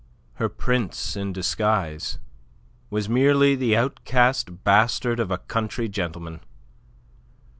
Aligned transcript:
Her 0.41 0.49
prince 0.49 1.15
in 1.15 1.31
disguise 1.31 2.17
was 2.89 3.07
merely 3.07 3.53
the 3.55 3.77
outcast 3.77 4.63
bastard 4.63 5.19
of 5.19 5.29
a 5.29 5.37
country 5.37 5.87
gentleman! 5.89 6.41